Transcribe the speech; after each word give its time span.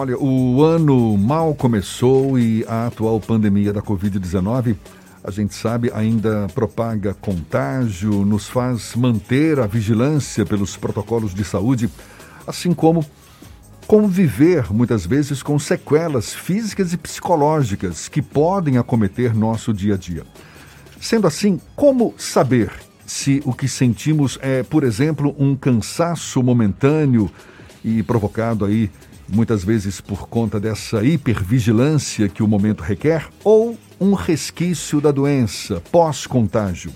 Olha, 0.00 0.16
o 0.16 0.62
ano 0.62 1.18
mal 1.18 1.52
começou 1.56 2.38
e 2.38 2.64
a 2.68 2.86
atual 2.86 3.18
pandemia 3.18 3.72
da 3.72 3.82
Covid-19, 3.82 4.76
a 5.24 5.30
gente 5.32 5.56
sabe, 5.56 5.90
ainda 5.92 6.46
propaga 6.54 7.14
contágio, 7.14 8.24
nos 8.24 8.46
faz 8.46 8.94
manter 8.94 9.58
a 9.58 9.66
vigilância 9.66 10.46
pelos 10.46 10.76
protocolos 10.76 11.34
de 11.34 11.42
saúde, 11.42 11.90
assim 12.46 12.72
como 12.72 13.04
conviver 13.88 14.72
muitas 14.72 15.04
vezes 15.04 15.42
com 15.42 15.58
sequelas 15.58 16.32
físicas 16.32 16.92
e 16.92 16.96
psicológicas 16.96 18.06
que 18.06 18.22
podem 18.22 18.78
acometer 18.78 19.34
nosso 19.34 19.74
dia 19.74 19.94
a 19.94 19.98
dia. 19.98 20.22
Sendo 21.00 21.26
assim, 21.26 21.60
como 21.74 22.14
saber 22.16 22.70
se 23.04 23.42
o 23.44 23.52
que 23.52 23.66
sentimos 23.66 24.38
é, 24.40 24.62
por 24.62 24.84
exemplo, 24.84 25.34
um 25.36 25.56
cansaço 25.56 26.40
momentâneo 26.40 27.28
e 27.84 28.00
provocado 28.04 28.64
aí 28.64 28.88
muitas 29.28 29.62
vezes 29.62 30.00
por 30.00 30.28
conta 30.28 30.58
dessa 30.58 31.04
hipervigilância 31.04 32.28
que 32.28 32.42
o 32.42 32.48
momento 32.48 32.82
requer, 32.82 33.28
ou 33.44 33.76
um 34.00 34.14
resquício 34.14 35.00
da 35.00 35.10
doença 35.10 35.82
pós-contágio. 35.90 36.92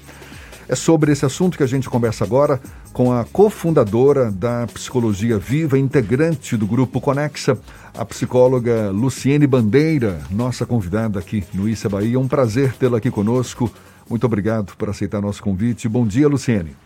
É 0.69 0.75
sobre 0.75 1.12
esse 1.12 1.27
assunto 1.27 1.56
que 1.56 1.62
a 1.62 1.66
gente 1.66 1.91
conversa 1.91 2.25
agora 2.25 2.61
com 2.92 3.12
a 3.12 3.25
cofundadora 3.25 4.30
da 4.30 4.66
Psicologia 4.66 5.39
Viva, 5.39 5.79
integrante 5.79 6.56
do 6.56 6.66
grupo 6.66 7.01
Conexa, 7.01 7.59
a 7.97 8.05
psicóloga 8.05 8.91
Luciene 8.91 9.47
Bandeira, 9.47 10.20
nossa 10.30 10.64
convidada 10.64 11.19
aqui 11.19 11.45
no 11.53 11.69
Issa 11.69 11.89
Bahia. 11.89 12.19
Um 12.19 12.28
prazer 12.28 12.75
tê-la 12.75 12.98
aqui 12.98 13.11
conosco. 13.11 13.70
Muito 14.09 14.25
obrigado 14.25 14.77
por 14.77 14.89
aceitar 14.89 15.20
nosso 15.20 15.42
convite. 15.42 15.89
Bom 15.89 16.06
dia, 16.06 16.28
Luciene. 16.28 16.77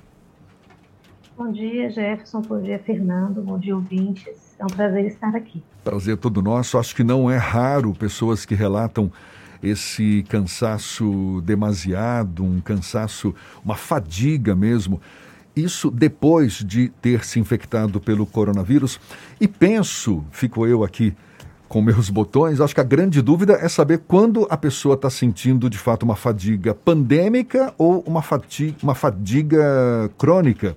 Bom 1.37 1.53
dia, 1.53 1.91
Jefferson. 1.91 2.41
Bom 2.41 2.63
dia, 2.63 2.79
Fernando. 2.79 3.43
Bom 3.43 3.59
dia, 3.59 3.77
ouvintes. 3.77 4.55
É 4.59 4.65
um 4.65 4.69
prazer 4.69 5.05
estar 5.05 5.37
aqui. 5.37 5.63
Prazer 5.85 6.17
todo 6.17 6.41
nosso. 6.41 6.79
Acho 6.79 6.97
que 6.97 7.05
não 7.05 7.31
é 7.31 7.37
raro 7.37 7.93
pessoas 7.93 8.47
que 8.47 8.55
relatam 8.55 9.13
esse 9.63 10.25
cansaço 10.31 11.43
demasiado, 11.45 12.43
um 12.43 12.59
cansaço, 12.59 13.35
uma 13.63 13.75
fadiga 13.75 14.57
mesmo. 14.57 14.99
Isso 15.55 15.91
depois 15.91 16.55
de 16.55 16.89
ter 17.03 17.23
se 17.23 17.39
infectado 17.39 18.01
pelo 18.01 18.25
coronavírus. 18.25 18.99
E 19.39 19.47
penso, 19.47 20.25
fico 20.31 20.67
eu 20.67 20.83
aqui 20.83 21.15
com 21.69 21.83
meus 21.83 22.09
botões, 22.09 22.61
acho 22.61 22.75
que 22.75 22.81
a 22.81 22.85
grande 22.85 23.21
dúvida 23.21 23.55
é 23.55 23.69
saber 23.69 23.99
quando 24.07 24.47
a 24.49 24.57
pessoa 24.57 24.95
está 24.95 25.11
sentindo 25.11 25.69
de 25.69 25.77
fato 25.77 26.05
uma 26.05 26.15
fadiga 26.15 26.73
pandêmica 26.73 27.75
ou 27.77 28.05
uma 28.07 28.23
fadiga, 28.23 28.77
uma 28.83 28.95
fadiga 28.95 30.09
crônica 30.17 30.77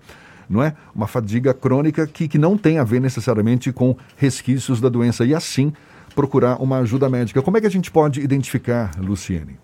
não 0.49 0.63
é? 0.63 0.75
Uma 0.95 1.07
fadiga 1.07 1.53
crônica 1.53 2.07
que, 2.07 2.27
que 2.27 2.37
não 2.37 2.57
tem 2.57 2.79
a 2.79 2.83
ver 2.83 2.99
necessariamente 2.99 3.71
com 3.71 3.95
resquícios 4.17 4.81
da 4.81 4.89
doença 4.89 5.23
e 5.23 5.35
assim 5.35 5.71
procurar 6.15 6.61
uma 6.61 6.79
ajuda 6.79 7.07
médica. 7.07 7.41
Como 7.41 7.57
é 7.57 7.61
que 7.61 7.67
a 7.67 7.71
gente 7.71 7.91
pode 7.91 8.19
identificar, 8.19 8.91
Luciene? 8.99 9.57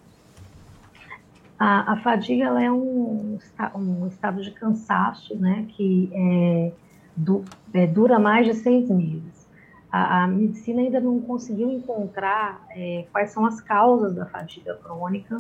A, 1.58 1.94
a 1.94 1.97
fadiga 1.97 2.45
é 2.61 2.72
um, 2.72 3.38
um, 3.75 4.08
estado 4.08 4.41
de 4.41 4.52
cansaço, 4.52 5.36
né, 5.36 5.66
que 5.69 6.11
é, 6.13 6.72
du, 7.16 7.45
é, 7.73 7.88
dura 7.88 8.19
mais 8.19 8.45
de 8.45 8.53
seis 8.53 8.89
meses. 8.89 9.47
A, 9.89 10.23
a, 10.23 10.28
medicina 10.28 10.81
ainda 10.81 11.00
não 11.00 11.19
conseguiu 11.22 11.72
encontrar 11.72 12.61
é, 12.72 13.06
quais 13.11 13.31
são 13.31 13.45
as 13.45 13.61
causas 13.61 14.13
da 14.13 14.25
fadiga 14.25 14.75
crônica, 14.83 15.38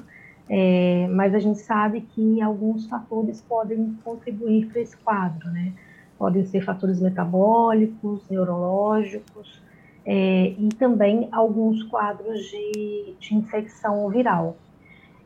é, 0.49 1.07
mas 1.09 1.33
a 1.33 1.39
gente 1.39 1.59
sabe 1.59 2.01
que 2.01 2.41
alguns 2.41 2.87
fatores 2.87 3.41
podem 3.41 3.97
contribuir 4.03 4.67
para 4.67 4.81
esse 4.81 4.95
quadro, 4.97 5.49
né? 5.49 5.73
Podem 6.17 6.45
ser 6.45 6.61
fatores 6.61 7.01
metabólicos, 7.01 8.21
neurológicos 8.29 9.61
é, 10.05 10.53
e 10.57 10.69
também 10.77 11.27
alguns 11.31 11.83
quadros 11.83 12.39
de, 12.41 13.15
de 13.19 13.35
infecção 13.35 14.07
viral. 14.09 14.55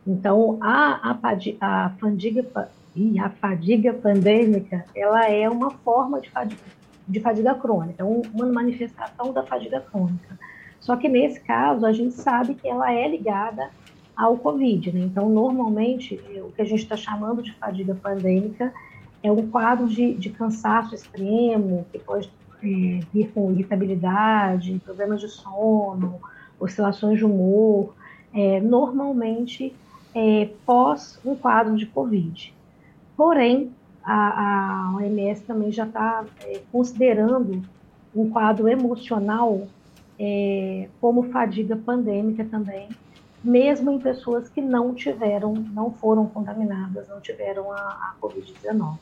Então, 0.08 0.58
a, 0.62 1.10
a, 1.10 1.12
a, 1.12 1.90
fadiga, 1.90 2.48
a 3.22 3.30
fadiga 3.30 3.94
pandêmica, 3.94 4.86
ela 4.96 5.30
é 5.30 5.50
uma 5.50 5.70
forma 5.70 6.22
de 6.22 6.30
fadiga, 6.30 6.62
de 7.08 7.20
fadiga 7.20 7.54
crônica, 7.56 8.06
uma 8.06 8.46
manifestação 8.46 9.34
da 9.34 9.44
fadiga 9.44 9.82
crônica. 9.82 10.40
Só 10.80 10.96
que 10.96 11.10
nesse 11.10 11.42
caso, 11.42 11.86
a 11.86 11.92
gente 11.92 12.14
sabe 12.14 12.56
que 12.56 12.68
ela 12.68 12.92
é 12.92 13.08
ligada 13.08 13.70
ao 14.20 14.38
Covid. 14.38 14.92
Né? 14.92 15.00
Então, 15.06 15.30
normalmente, 15.30 16.20
é, 16.36 16.42
o 16.42 16.52
que 16.52 16.62
a 16.62 16.66
gente 16.66 16.84
está 16.84 16.98
chamando 16.98 17.42
de 17.42 17.54
fadiga 17.54 17.96
pandêmica 17.96 18.74
é 19.24 19.32
um 19.32 19.48
quadro 19.50 19.88
de, 19.88 20.14
de 20.14 20.30
cansaço 20.30 20.94
extremo, 20.94 21.86
que 21.90 21.98
pode 21.98 22.30
é, 22.62 23.00
vir 23.14 23.32
com 23.34 23.50
irritabilidade, 23.54 24.82
problemas 24.84 25.22
de 25.22 25.30
sono, 25.30 26.20
oscilações 26.60 27.18
de 27.18 27.24
humor, 27.24 27.96
é, 28.34 28.60
normalmente 28.60 29.74
é, 30.14 30.50
pós 30.66 31.18
um 31.24 31.34
quadro 31.34 31.78
de 31.78 31.86
Covid. 31.86 32.54
Porém, 33.16 33.72
a, 34.04 34.90
a 34.90 34.96
OMS 34.98 35.44
também 35.44 35.72
já 35.72 35.86
está 35.86 36.26
é, 36.44 36.60
considerando 36.74 37.64
um 38.14 38.30
quadro 38.30 38.68
emocional 38.68 39.66
é, 40.20 40.90
como 41.00 41.24
fadiga 41.32 41.78
pandêmica 41.78 42.44
também, 42.44 42.90
mesmo 43.44 43.92
em 43.92 44.00
pessoas 44.00 44.50
que 44.50 44.62
não 44.62 44.94
tiveram, 44.94 45.54
não 45.54 45.92
foram 45.92 46.26
contaminadas, 46.28 47.08
não 47.08 47.20
tiveram 47.20 47.72
a, 47.72 47.76
a 47.78 48.16
Covid-19. 48.22 48.98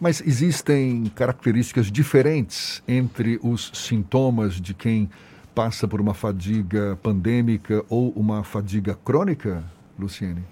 Mas 0.00 0.20
existem 0.20 1.04
características 1.14 1.90
diferentes 1.90 2.82
entre 2.86 3.38
os 3.42 3.70
sintomas 3.74 4.54
de 4.54 4.74
quem 4.74 5.10
passa 5.54 5.86
por 5.86 6.00
uma 6.00 6.14
fadiga 6.14 6.98
pandêmica 7.02 7.84
ou 7.88 8.10
uma 8.10 8.42
fadiga 8.42 8.94
crônica, 9.04 9.62
Luciene? 9.98 10.42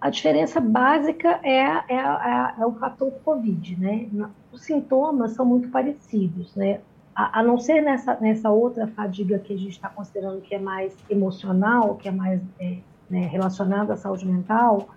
A 0.00 0.10
diferença 0.10 0.60
básica 0.60 1.40
é, 1.42 1.58
é, 1.88 1.96
é, 1.96 2.54
é 2.60 2.66
o 2.66 2.72
fator 2.74 3.10
Covid, 3.24 3.76
né? 3.80 4.06
Os 4.52 4.62
sintomas 4.62 5.32
são 5.32 5.44
muito 5.44 5.68
parecidos, 5.68 6.54
né? 6.54 6.80
A, 7.18 7.40
a 7.40 7.42
não 7.42 7.58
ser 7.58 7.80
nessa, 7.80 8.16
nessa 8.20 8.48
outra 8.48 8.86
fadiga 8.86 9.40
que 9.40 9.52
a 9.52 9.58
gente 9.58 9.72
está 9.72 9.88
considerando 9.88 10.40
que 10.40 10.54
é 10.54 10.58
mais 10.58 10.96
emocional, 11.10 11.96
que 11.96 12.06
é 12.06 12.12
mais 12.12 12.40
é, 12.60 12.78
né, 13.10 13.26
relacionada 13.26 13.94
à 13.94 13.96
saúde 13.96 14.24
mental, 14.24 14.90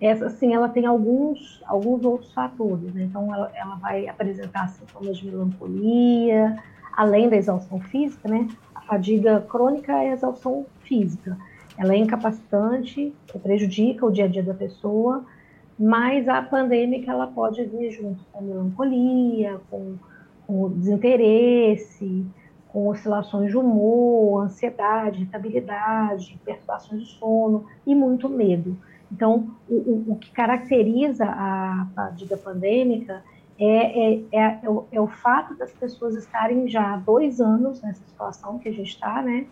essa 0.00 0.30
sim, 0.30 0.54
ela 0.54 0.70
tem 0.70 0.86
alguns, 0.86 1.62
alguns 1.66 2.02
outros 2.02 2.32
fatores. 2.32 2.94
Né? 2.94 3.02
Então, 3.02 3.32
ela, 3.32 3.52
ela 3.54 3.74
vai 3.74 4.08
apresentar 4.08 4.68
sintomas 4.68 5.18
de 5.18 5.26
melancolia, 5.26 6.56
além 6.96 7.28
da 7.28 7.36
exaustão 7.36 7.78
física, 7.78 8.26
né? 8.26 8.48
A 8.74 8.80
fadiga 8.80 9.44
crônica 9.46 9.92
é 9.92 10.10
a 10.10 10.12
exaustão 10.14 10.64
física. 10.80 11.36
Ela 11.76 11.92
é 11.92 11.98
incapacitante, 11.98 13.12
prejudica 13.42 14.06
o 14.06 14.10
dia 14.10 14.24
a 14.24 14.28
dia 14.28 14.42
da 14.42 14.54
pessoa, 14.54 15.26
mas 15.78 16.26
a 16.26 16.40
pandêmica 16.40 17.10
ela 17.12 17.26
pode 17.26 17.62
vir 17.64 17.90
junto 17.90 18.24
com 18.32 18.42
melancolia, 18.42 19.60
com 19.70 19.96
com 20.46 20.70
desinteresse, 20.70 22.24
com 22.68 22.88
oscilações 22.88 23.50
de 23.50 23.56
humor, 23.56 24.44
ansiedade, 24.44 25.22
irritabilidade, 25.22 26.38
perturbações 26.44 27.02
de 27.02 27.12
sono 27.14 27.64
e 27.86 27.94
muito 27.94 28.28
medo. 28.28 28.76
Então, 29.10 29.50
o, 29.68 29.74
o, 29.74 30.12
o 30.12 30.16
que 30.16 30.30
caracteriza 30.30 31.24
a 31.24 31.86
fadiga 31.94 32.36
pandêmica 32.36 33.22
é, 33.58 33.64
é, 33.64 34.22
é, 34.32 34.60
é, 34.62 34.68
o, 34.68 34.86
é, 34.92 35.00
o, 35.00 35.06
fato 35.06 35.54
das 35.56 35.72
pessoas 35.72 36.14
estarem 36.16 36.68
já 36.68 36.94
há 36.94 36.96
dois 36.98 37.40
anos 37.40 37.80
nessa 37.80 38.04
situação 38.04 38.58
que 38.58 38.68
a 38.68 38.72
gente 38.72 38.90
está, 38.90 39.22
né? 39.22 39.46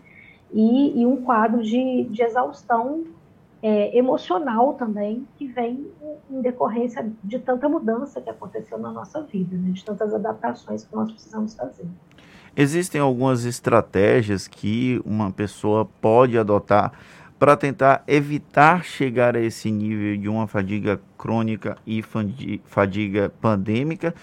E, 0.53 1.01
e, 1.01 1.05
um 1.05 1.23
quadro 1.23 1.63
de, 1.63 2.03
de 2.03 2.21
exaustão 2.21 3.05
é, 3.67 3.97
emocional 3.97 4.75
também, 4.75 5.27
que 5.39 5.47
vem 5.47 5.87
em 6.29 6.39
decorrência 6.39 7.11
de 7.23 7.39
tanta 7.39 7.67
mudança 7.67 8.21
que 8.21 8.29
aconteceu 8.29 8.77
na 8.77 8.91
nossa 8.91 9.23
vida, 9.23 9.57
né? 9.57 9.71
de 9.71 9.83
tantas 9.83 10.13
adaptações 10.13 10.85
que 10.85 10.95
nós 10.95 11.11
precisamos 11.11 11.55
fazer. 11.55 11.87
Existem 12.55 13.01
algumas 13.01 13.43
estratégias 13.43 14.47
que 14.47 15.01
uma 15.03 15.31
pessoa 15.31 15.83
pode 15.99 16.37
adotar 16.37 16.91
para 17.39 17.57
tentar 17.57 18.03
evitar 18.07 18.83
chegar 18.83 19.35
a 19.35 19.41
esse 19.41 19.71
nível 19.71 20.15
de 20.15 20.29
uma 20.29 20.45
fadiga 20.45 21.01
crônica 21.17 21.75
e 21.87 22.03
fadiga 22.65 23.31
pandêmica, 23.41 24.13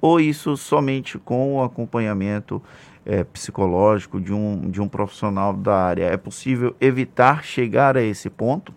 ou 0.00 0.20
isso 0.20 0.56
somente 0.56 1.18
com 1.18 1.56
o 1.56 1.62
acompanhamento 1.64 2.62
é, 3.04 3.24
psicológico 3.24 4.20
de 4.20 4.32
um, 4.32 4.70
de 4.70 4.80
um 4.80 4.86
profissional 4.86 5.52
da 5.52 5.74
área? 5.74 6.04
É 6.04 6.16
possível 6.16 6.76
evitar 6.80 7.42
chegar 7.42 7.96
a 7.96 8.02
esse 8.02 8.30
ponto? 8.30 8.72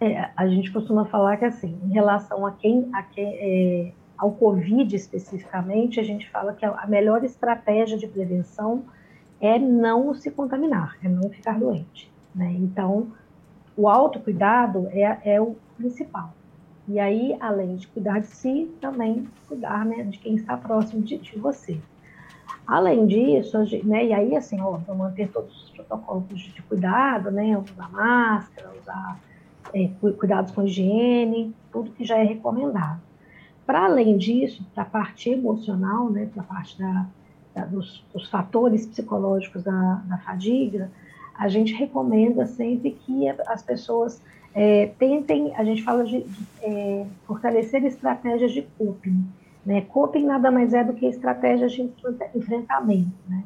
É, 0.00 0.30
a 0.36 0.46
gente 0.46 0.72
costuma 0.72 1.04
falar 1.06 1.36
que 1.36 1.44
assim, 1.44 1.78
em 1.84 1.92
relação 1.92 2.46
a 2.46 2.52
quem, 2.52 2.88
a 2.92 3.02
quem 3.02 3.26
é, 3.26 3.92
ao 4.16 4.32
Covid 4.32 4.94
especificamente, 4.94 5.98
a 5.98 6.02
gente 6.02 6.28
fala 6.30 6.54
que 6.54 6.64
a 6.64 6.86
melhor 6.86 7.24
estratégia 7.24 7.98
de 7.98 8.06
prevenção 8.06 8.84
é 9.40 9.58
não 9.58 10.14
se 10.14 10.30
contaminar, 10.30 10.96
é 11.02 11.08
não 11.08 11.28
ficar 11.30 11.58
doente. 11.58 12.10
Né? 12.34 12.52
Então, 12.58 13.12
o 13.76 13.88
autocuidado 13.88 14.88
é, 14.90 15.18
é 15.24 15.40
o 15.40 15.56
principal. 15.76 16.32
E 16.88 16.98
aí, 16.98 17.36
além 17.38 17.76
de 17.76 17.86
cuidar 17.86 18.20
de 18.20 18.26
si, 18.28 18.74
também 18.80 19.28
cuidar 19.46 19.84
né, 19.84 20.02
de 20.04 20.18
quem 20.18 20.34
está 20.34 20.56
próximo 20.56 21.02
de, 21.02 21.18
de 21.18 21.38
você. 21.38 21.78
Além 22.66 23.06
disso, 23.06 23.58
né, 23.84 24.06
e 24.06 24.12
aí, 24.12 24.36
assim, 24.36 24.60
ó, 24.60 24.78
manter 24.94 25.28
todos 25.28 25.64
os 25.64 25.70
protocolos 25.70 26.40
de 26.40 26.62
cuidado, 26.62 27.30
né, 27.30 27.56
usar 27.56 27.90
máscara, 27.90 28.70
usar 28.80 29.20
é, 29.74 29.88
cuidados 30.12 30.52
com 30.52 30.62
higiene, 30.62 31.54
tudo 31.72 31.90
que 31.92 32.04
já 32.04 32.18
é 32.18 32.24
recomendado. 32.24 33.00
Para 33.66 33.84
além 33.84 34.16
disso, 34.16 34.64
para 34.74 34.82
a 34.82 34.86
parte 34.86 35.30
emocional, 35.30 36.10
né, 36.10 36.28
para 36.32 36.42
a 36.42 36.46
parte 36.46 36.78
da, 36.78 37.06
da, 37.54 37.64
dos, 37.64 38.04
dos, 38.12 38.28
fatores 38.28 38.86
psicológicos 38.86 39.62
da, 39.62 40.02
da, 40.06 40.18
fadiga, 40.18 40.90
a 41.34 41.48
gente 41.48 41.74
recomenda 41.74 42.46
sempre 42.46 42.92
que 42.92 43.28
as 43.28 43.62
pessoas 43.62 44.22
é, 44.54 44.86
tentem, 44.98 45.54
a 45.54 45.62
gente 45.64 45.82
fala 45.82 46.04
de, 46.04 46.22
de 46.22 46.46
é, 46.62 47.06
fortalecer 47.26 47.84
estratégias 47.84 48.52
de 48.52 48.62
coping, 48.78 49.24
né? 49.64 49.82
Coping 49.82 50.24
nada 50.24 50.50
mais 50.50 50.72
é 50.72 50.82
do 50.82 50.94
que 50.94 51.04
estratégias 51.04 51.72
de 51.72 51.90
enfrentamento. 52.34 53.12
Né? 53.28 53.44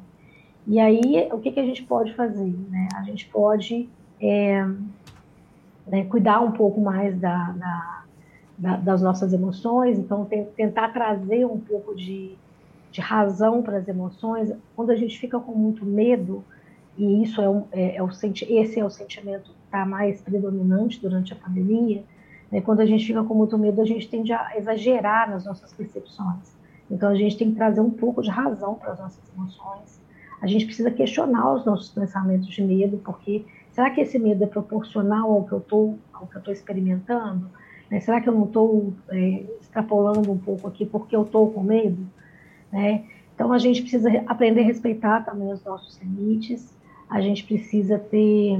E 0.68 0.78
aí, 0.78 1.28
o 1.32 1.38
que, 1.40 1.50
que 1.50 1.58
a 1.58 1.64
gente 1.64 1.82
pode 1.82 2.14
fazer? 2.14 2.54
Né? 2.70 2.86
A 2.94 3.02
gente 3.02 3.26
pode 3.28 3.88
é, 4.20 4.64
né, 5.86 6.04
cuidar 6.04 6.40
um 6.40 6.52
pouco 6.52 6.80
mais 6.80 7.18
da, 7.18 7.50
da, 7.52 8.04
da, 8.58 8.76
das 8.76 9.02
nossas 9.02 9.32
emoções, 9.32 9.98
então 9.98 10.24
tem, 10.24 10.44
tentar 10.56 10.88
trazer 10.88 11.44
um 11.44 11.58
pouco 11.58 11.94
de, 11.94 12.36
de 12.90 13.00
razão 13.00 13.62
para 13.62 13.78
as 13.78 13.88
emoções. 13.88 14.52
Quando 14.76 14.90
a 14.90 14.96
gente 14.96 15.18
fica 15.18 15.38
com 15.40 15.52
muito 15.52 15.84
medo, 15.84 16.44
e 16.96 17.22
isso 17.22 17.40
é, 17.40 17.48
um, 17.48 17.64
é, 17.72 17.96
é 17.96 18.02
o, 18.02 18.08
esse 18.10 18.78
é 18.78 18.84
o 18.84 18.90
sentimento 18.90 19.50
que 19.50 19.64
está 19.64 19.84
mais 19.84 20.20
predominante 20.20 21.00
durante 21.00 21.32
a 21.32 21.36
pandemia, 21.36 22.04
né? 22.52 22.60
Quando 22.60 22.80
a 22.80 22.86
gente 22.86 23.06
fica 23.06 23.24
com 23.24 23.34
muito 23.34 23.56
medo, 23.56 23.80
a 23.80 23.84
gente 23.86 24.06
tende 24.08 24.30
a 24.30 24.56
exagerar 24.58 25.30
nas 25.30 25.46
nossas 25.46 25.72
percepções. 25.72 26.54
Então, 26.90 27.08
a 27.08 27.14
gente 27.14 27.38
tem 27.38 27.50
que 27.50 27.56
trazer 27.56 27.80
um 27.80 27.90
pouco 27.90 28.22
de 28.22 28.28
razão 28.28 28.74
para 28.74 28.92
as 28.92 28.98
nossas 28.98 29.22
emoções. 29.34 29.98
A 30.42 30.46
gente 30.46 30.66
precisa 30.66 30.90
questionar 30.90 31.54
os 31.54 31.64
nossos 31.64 31.88
pensamentos 31.88 32.48
de 32.48 32.62
medo, 32.62 32.98
porque 32.98 33.46
será 33.72 33.90
que 33.90 34.00
esse 34.00 34.18
medo 34.18 34.44
é 34.44 34.46
proporcional 34.46 35.32
ao 35.32 35.44
que 35.44 35.52
eu 35.52 35.58
estou 35.58 35.98
experimentando? 36.48 37.50
Né? 37.90 38.00
Será 38.00 38.20
que 38.20 38.28
eu 38.28 38.34
não 38.34 38.44
estou 38.44 38.94
é, 39.10 39.44
extrapolando 39.60 40.30
um 40.30 40.38
pouco 40.38 40.68
aqui 40.68 40.86
porque 40.86 41.14
eu 41.16 41.22
estou 41.22 41.50
com 41.50 41.62
medo? 41.62 42.06
Né? 42.70 43.04
Então, 43.34 43.52
a 43.52 43.58
gente 43.58 43.82
precisa 43.82 44.10
aprender 44.26 44.60
a 44.60 44.64
respeitar 44.64 45.24
também 45.24 45.52
os 45.52 45.64
nossos 45.64 46.00
limites. 46.00 46.74
A 47.08 47.20
gente 47.20 47.44
precisa 47.44 47.98
ter 47.98 48.58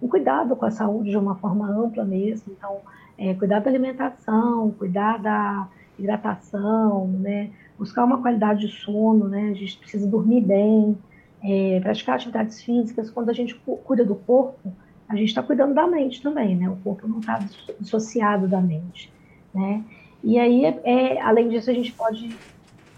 um 0.00 0.08
cuidado 0.08 0.56
com 0.56 0.64
a 0.64 0.70
saúde 0.70 1.10
de 1.10 1.16
uma 1.16 1.36
forma 1.36 1.68
ampla 1.68 2.04
mesmo. 2.04 2.52
Então, 2.56 2.78
é, 3.18 3.34
cuidar 3.34 3.60
da 3.60 3.70
alimentação, 3.70 4.70
cuidar 4.72 5.18
da 5.18 5.68
hidratação, 5.98 7.06
né? 7.08 7.50
buscar 7.78 8.04
uma 8.04 8.20
qualidade 8.20 8.66
de 8.66 8.72
sono, 8.72 9.28
né? 9.28 9.50
a 9.50 9.54
gente 9.54 9.78
precisa 9.78 10.06
dormir 10.06 10.40
bem, 10.40 10.96
é, 11.42 11.80
praticar 11.80 12.16
atividades 12.16 12.62
físicas. 12.62 13.10
Quando 13.10 13.30
a 13.30 13.32
gente 13.32 13.54
cuida 13.84 14.04
do 14.04 14.14
corpo, 14.14 14.72
a 15.08 15.16
gente 15.16 15.28
está 15.28 15.42
cuidando 15.42 15.74
da 15.74 15.86
mente 15.86 16.22
também, 16.22 16.56
né? 16.56 16.68
o 16.68 16.76
corpo 16.76 17.06
não 17.06 17.20
está 17.20 17.38
dissociado 17.78 18.48
da 18.48 18.60
mente. 18.60 19.12
Né? 19.54 19.84
E 20.22 20.38
aí, 20.38 20.64
é, 20.64 20.80
é, 20.84 21.20
além 21.20 21.48
disso, 21.48 21.70
a 21.70 21.74
gente 21.74 21.92
pode 21.92 22.34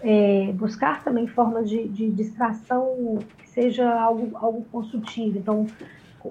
é, 0.01 0.51
buscar 0.53 1.03
também 1.03 1.27
formas 1.27 1.69
de, 1.69 1.87
de 1.87 2.09
distração 2.11 3.19
que 3.37 3.49
seja 3.49 3.91
algo, 3.99 4.29
algo 4.37 4.65
construtivo. 4.71 5.37
Então, 5.37 5.65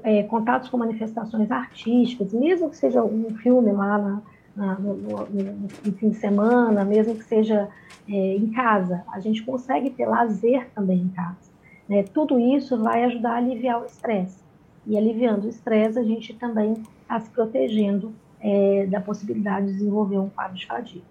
é, 0.02 0.22
contatos 0.24 0.68
com 0.68 0.76
manifestações 0.76 1.50
artísticas, 1.50 2.32
mesmo 2.32 2.70
que 2.70 2.76
seja 2.76 3.02
um 3.02 3.30
filme 3.36 3.72
lá 3.72 3.98
na, 3.98 4.22
na, 4.56 4.78
no, 4.78 4.94
no, 4.94 5.26
no, 5.26 5.92
fim 5.92 6.10
de 6.10 6.16
semana, 6.16 6.84
mesmo 6.84 7.14
que 7.14 7.24
seja 7.24 7.68
é, 8.08 8.36
em 8.36 8.50
casa, 8.52 9.04
a 9.12 9.20
gente 9.20 9.42
consegue 9.42 9.90
ter 9.90 10.06
lazer 10.06 10.68
também 10.74 10.98
em 11.00 11.08
casa. 11.08 11.43
Né? 11.88 12.02
Tudo 12.02 12.38
isso 12.38 12.76
vai 12.82 13.04
ajudar 13.04 13.32
a 13.32 13.36
aliviar 13.36 13.82
o 13.82 13.84
estresse. 13.84 14.42
E 14.86 14.96
aliviando 14.96 15.46
o 15.46 15.50
estresse, 15.50 15.98
a 15.98 16.02
gente 16.02 16.34
também 16.34 16.82
está 17.02 17.18
se 17.20 17.30
protegendo 17.30 18.12
é, 18.40 18.86
da 18.86 19.00
possibilidade 19.00 19.66
de 19.66 19.72
desenvolver 19.72 20.18
um 20.18 20.28
quadro 20.28 20.56
de 20.56 20.66
fadiga. 20.66 21.04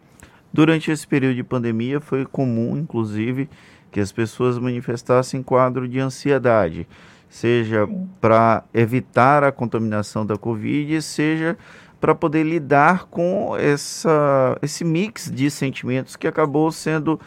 Durante 0.51 0.91
esse 0.91 1.07
período 1.07 1.35
de 1.35 1.43
pandemia, 1.43 1.99
foi 1.99 2.25
comum, 2.25 2.77
inclusive, 2.77 3.49
que 3.91 3.99
as 3.99 4.11
pessoas 4.11 4.59
manifestassem 4.59 5.41
quadro 5.41 5.87
de 5.87 5.99
ansiedade 5.99 6.87
seja 7.33 7.89
para 8.21 8.63
evitar 8.71 9.43
a 9.43 9.51
contaminação 9.51 10.23
da 10.23 10.37
Covid, 10.37 11.01
seja 11.01 11.57
para 11.99 12.13
poder 12.13 12.43
lidar 12.43 13.05
com 13.05 13.57
essa, 13.57 14.55
esse 14.61 14.85
mix 14.85 15.31
de 15.31 15.49
sentimentos 15.49 16.15
que 16.15 16.27
acabou 16.27 16.71
sendo 16.71 17.19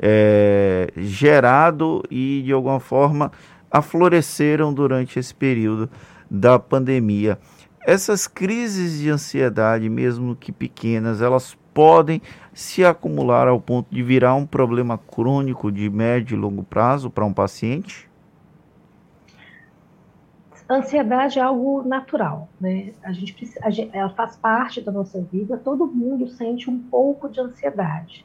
é, 0.00 0.90
gerado 0.96 2.02
e 2.10 2.42
de 2.44 2.52
alguma 2.52 2.80
forma 2.80 3.30
afloreceram 3.70 4.72
durante 4.72 5.18
esse 5.18 5.34
período 5.34 5.88
da 6.30 6.58
pandemia. 6.58 7.38
Essas 7.86 8.26
crises 8.26 8.98
de 8.98 9.10
ansiedade, 9.10 9.88
mesmo 9.88 10.36
que 10.36 10.52
pequenas, 10.52 11.20
elas 11.22 11.56
podem 11.72 12.20
se 12.52 12.84
acumular 12.84 13.48
ao 13.48 13.60
ponto 13.60 13.88
de 13.94 14.02
virar 14.02 14.34
um 14.34 14.46
problema 14.46 14.98
crônico 14.98 15.70
de 15.70 15.88
médio 15.88 16.36
e 16.36 16.40
longo 16.40 16.62
prazo 16.62 17.10
para 17.10 17.24
um 17.24 17.32
paciente? 17.32 18.08
Ansiedade 20.68 21.38
é 21.38 21.42
algo 21.42 21.82
natural, 21.82 22.48
né? 22.60 22.92
A 23.02 23.12
gente, 23.12 23.50
a 23.60 23.70
gente, 23.70 23.90
ela 23.92 24.10
faz 24.10 24.36
parte 24.36 24.80
da 24.80 24.92
nossa 24.92 25.20
vida. 25.20 25.56
Todo 25.56 25.86
mundo 25.86 26.28
sente 26.28 26.70
um 26.70 26.78
pouco 26.78 27.28
de 27.28 27.40
ansiedade. 27.40 28.24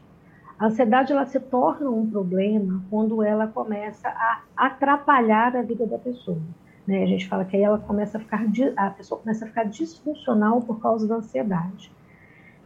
A 0.57 0.68
ansiedade 0.68 1.12
ela 1.12 1.25
se 1.25 1.40
torna 1.40 1.90
um 1.90 2.10
problema 2.10 2.81
quando 2.90 3.22
ela 3.22 3.46
começa 3.48 4.07
a 4.07 4.42
atrapalhar 4.56 5.56
a 5.56 5.62
vida 5.62 5.86
da 5.86 5.98
pessoa. 5.98 6.40
Né? 6.88 7.04
A 7.04 7.06
gente 7.06 7.28
fala 7.28 7.44
que 7.44 7.57
aí 7.57 7.63
ela 7.63 7.78
começa 7.78 8.18
a 8.18 8.22
ficar, 8.22 8.46
a 8.78 8.90
pessoa 8.92 9.19
começa 9.19 9.44
a 9.44 9.48
ficar 9.48 9.66
disfuncional 9.66 10.62
por 10.62 10.80
causa 10.80 11.07
da 11.07 11.16
ansiedade. 11.16 11.92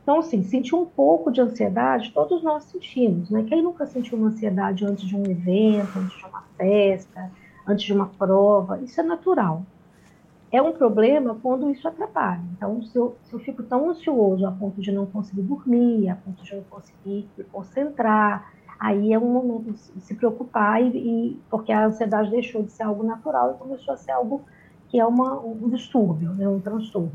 Então, 0.04 0.20
assim, 0.20 0.44
sentir 0.44 0.76
um 0.76 0.86
pouco 0.86 1.32
de 1.32 1.42
ansiedade, 1.42 2.12
todos 2.14 2.44
nós 2.44 2.64
sentimos, 2.64 3.30
né? 3.30 3.44
Quem 3.48 3.62
nunca 3.62 3.86
sentiu 3.86 4.18
uma 4.18 4.30
ansiedade 4.30 4.86
antes 4.86 5.08
de 5.08 5.16
um 5.16 5.24
evento, 5.24 6.00
antes 6.00 6.18
de 6.18 6.26
uma 6.26 6.44
festa, 6.58 7.32
antes 7.68 7.86
de 7.86 7.94
uma 7.94 8.08
prova, 8.08 8.80
isso 8.82 9.00
é 9.00 9.04
natural. 9.04 9.64
É 10.52 10.62
um 10.62 10.72
problema 10.72 11.38
quando 11.42 11.70
isso 11.70 11.88
atrapalha. 11.88 12.42
Então, 12.58 12.82
se 12.82 12.98
eu, 12.98 13.16
se 13.24 13.34
eu 13.34 13.40
fico 13.40 13.62
tão 13.62 13.90
ansioso 13.90 14.46
a 14.48 14.52
ponto 14.52 14.82
de 14.82 14.92
não 14.92 15.06
conseguir 15.06 15.44
dormir, 15.44 16.10
a 16.10 16.16
ponto 16.16 16.44
de 16.44 16.56
não 16.56 16.64
conseguir 16.64 17.30
me 17.38 17.44
concentrar, 17.44 18.52
aí 18.80 19.14
é 19.14 19.20
um 19.20 19.32
momento 19.32 19.72
de 19.72 20.02
se 20.02 20.16
preocupar, 20.16 20.82
e, 20.82 20.98
e, 20.98 21.40
porque 21.50 21.72
a 21.72 21.86
ansiedade 21.86 22.32
deixou 22.32 22.64
de 22.64 22.72
ser 22.72 22.84
algo 22.84 23.04
natural 23.04 23.52
e 23.52 23.58
começou 23.60 23.94
a 23.94 23.98
ser 23.98 24.12
algo 24.12 24.42
que 24.88 25.00
é 25.00 25.06
uma, 25.06 25.40
um 25.40 25.70
distúrbio, 25.70 26.32
né, 26.34 26.48
um 26.48 26.60
transtorno. 26.60 27.12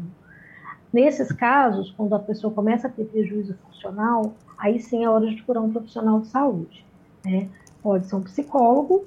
Nesses 0.93 1.33
casos, 1.33 1.91
quando 1.91 2.15
a 2.15 2.21
pessoa 2.21 2.55
começa 2.55 2.87
a 2.87 2.91
ter 2.91 3.05
prejuízo 3.07 3.57
funcional, 3.67 4.35
aí 4.57 4.79
sim 4.79 5.03
é 5.03 5.11
hora 5.11 5.27
de 5.27 5.35
procurar 5.37 5.61
um 5.61 5.73
profissional 5.73 6.21
de 6.21 6.29
saúde. 6.29 6.87
Né? 7.25 7.49
Pode 7.83 8.07
ser 8.07 8.15
um 8.15 8.23
psicólogo, 8.23 9.05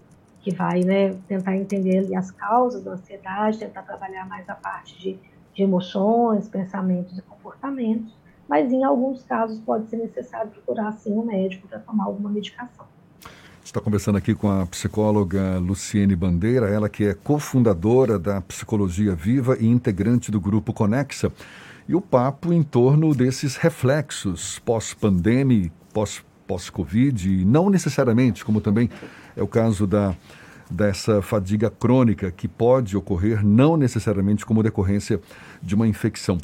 que 0.48 0.56
vai 0.56 0.80
né, 0.80 1.14
tentar 1.28 1.58
entender 1.58 2.16
as 2.16 2.32
causas 2.32 2.82
da 2.82 2.92
ansiedade, 2.92 3.58
tentar 3.58 3.82
trabalhar 3.82 4.26
mais 4.26 4.48
a 4.48 4.56
parte 4.56 4.98
de, 4.98 5.20
de 5.54 5.62
emoções, 5.62 6.48
pensamentos 6.48 7.18
e 7.18 7.22
comportamentos, 7.22 8.14
mas 8.48 8.72
em 8.72 8.82
alguns 8.82 9.24
casos 9.24 9.60
pode 9.60 9.90
ser 9.90 9.98
necessário 9.98 10.50
procurar 10.50 10.94
sim 10.94 11.12
um 11.12 11.26
médico 11.26 11.68
para 11.68 11.80
tomar 11.80 12.06
alguma 12.06 12.30
medicação. 12.30 12.86
Está 13.62 13.82
conversando 13.82 14.18
aqui 14.18 14.34
com 14.34 14.50
a 14.50 14.66
psicóloga 14.68 15.58
Luciene 15.60 16.16
Bandeira, 16.16 16.70
ela 16.70 16.88
que 16.88 17.04
é 17.04 17.14
cofundadora 17.14 18.18
da 18.18 18.40
Psicologia 18.40 19.14
Viva 19.14 19.58
e 19.60 19.68
integrante 19.68 20.32
do 20.32 20.40
grupo 20.40 20.72
Conexa. 20.72 21.30
E 21.90 21.94
o 21.94 22.00
papo 22.00 22.54
em 22.54 22.64
torno 22.64 23.14
desses 23.14 23.58
reflexos 23.58 24.60
pós-pandemia, 24.60 25.70
pós-Covid, 25.94 27.38
pós 27.38 27.46
não 27.46 27.70
necessariamente, 27.70 28.46
como 28.46 28.62
também 28.62 28.90
é 29.38 29.44
o 29.44 29.48
caso 29.48 29.86
da, 29.86 30.16
dessa 30.70 31.22
fadiga 31.22 31.70
crônica 31.70 32.32
que 32.32 32.48
pode 32.48 32.98
ocorrer 32.98 33.46
não 33.46 33.78
necessariamente 33.78 34.46
como 34.46 34.64
decorrência 34.64 35.22
de 35.62 35.76
uma 35.76 35.88
infecção. 35.88 36.40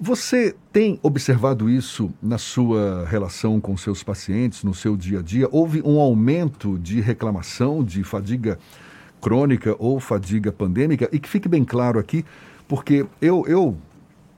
Você 0.00 0.54
tem 0.72 0.98
observado 1.02 1.68
isso 1.68 2.10
na 2.22 2.38
sua 2.38 3.04
relação 3.06 3.60
com 3.60 3.76
seus 3.76 4.02
pacientes, 4.02 4.62
no 4.62 4.72
seu 4.72 4.96
dia 4.96 5.18
a 5.18 5.22
dia? 5.22 5.48
Houve 5.50 5.82
um 5.84 5.98
aumento 5.98 6.78
de 6.78 7.00
reclamação 7.00 7.82
de 7.82 8.04
fadiga 8.04 8.58
crônica 9.20 9.74
ou 9.78 9.98
fadiga 9.98 10.52
pandêmica? 10.52 11.08
E 11.12 11.18
que 11.18 11.28
fique 11.28 11.48
bem 11.48 11.64
claro 11.64 11.98
aqui, 11.98 12.24
porque 12.68 13.04
eu, 13.20 13.44
eu, 13.48 13.76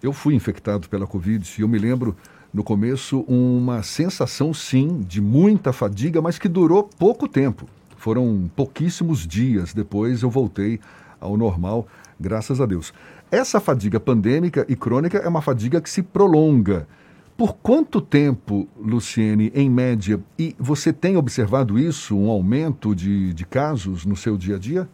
eu 0.02 0.12
fui 0.14 0.34
infectado 0.34 0.88
pela 0.88 1.06
Covid 1.06 1.46
e 1.58 1.60
eu 1.60 1.68
me 1.68 1.78
lembro 1.78 2.16
no 2.54 2.64
começo 2.64 3.20
uma 3.28 3.82
sensação 3.82 4.54
sim 4.54 5.02
de 5.06 5.20
muita 5.20 5.74
fadiga, 5.74 6.22
mas 6.22 6.38
que 6.38 6.48
durou 6.48 6.84
pouco 6.84 7.28
tempo. 7.28 7.68
Foram 8.00 8.50
pouquíssimos 8.56 9.26
dias 9.26 9.74
depois 9.74 10.22
eu 10.22 10.30
voltei 10.30 10.80
ao 11.20 11.36
normal, 11.36 11.86
graças 12.18 12.58
a 12.58 12.64
Deus. 12.64 12.94
Essa 13.30 13.60
fadiga 13.60 14.00
pandêmica 14.00 14.64
e 14.66 14.74
crônica 14.74 15.18
é 15.18 15.28
uma 15.28 15.42
fadiga 15.42 15.82
que 15.82 15.90
se 15.90 16.02
prolonga. 16.02 16.88
Por 17.36 17.56
quanto 17.56 18.00
tempo, 18.00 18.66
Luciene, 18.78 19.52
em 19.54 19.68
média, 19.68 20.18
e 20.38 20.56
você 20.58 20.94
tem 20.94 21.18
observado 21.18 21.78
isso, 21.78 22.16
um 22.16 22.30
aumento 22.30 22.94
de, 22.94 23.34
de 23.34 23.44
casos 23.44 24.06
no 24.06 24.16
seu 24.16 24.34
dia 24.34 24.56
a 24.56 24.58
dia? 24.58 24.88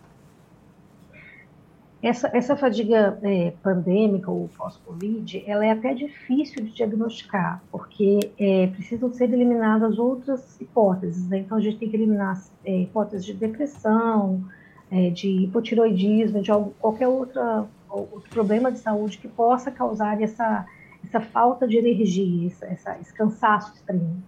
Essa, 2.03 2.31
essa 2.35 2.55
fadiga 2.55 3.19
é, 3.23 3.53
pandêmica 3.63 4.31
ou 4.31 4.49
pós-Covid, 4.57 5.43
ela 5.47 5.65
é 5.65 5.71
até 5.71 5.95
difícil 5.95 6.63
de 6.63 6.73
diagnosticar, 6.73 7.63
porque 7.73 8.33
é, 8.39 8.67
precisam 8.69 9.11
ser 9.13 9.33
eliminadas 9.33 9.99
outras 9.99 10.61
hipóteses. 10.61 11.27
Né? 11.29 11.39
Então, 11.39 11.57
a 11.57 11.61
gente 11.61 11.79
tem 11.79 11.89
que 11.89 11.97
eliminar 11.97 12.41
é, 12.65 12.83
hipóteses 12.83 13.25
de 13.25 13.33
depressão, 13.33 14.45
é, 14.91 15.11
de 15.11 15.45
hipotiroidismo, 15.45 16.43
de 16.43 16.51
algum, 16.51 16.71
qualquer 16.79 17.09
outra, 17.09 17.67
outro 17.89 18.29
problema 18.31 18.71
de 18.71 18.79
saúde 18.79 19.17
que 19.19 19.27
possa 19.27 19.71
causar 19.71 20.21
essa, 20.21 20.67
essa 21.03 21.21
falta 21.21 21.67
de 21.67 21.79
energia, 21.79 22.49
essa, 22.49 22.67
essa, 22.67 22.99
esse 23.01 23.15
cansaço 23.15 23.75
extremo. 23.75 24.23